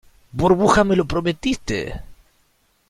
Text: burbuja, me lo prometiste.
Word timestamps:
burbuja, 0.33 0.83
me 0.91 0.95
lo 1.01 1.05
prometiste. 1.13 1.79